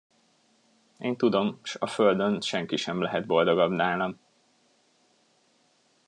[0.99, 4.17] Én tudom, s a földön senki sem lehet boldogabb nálam!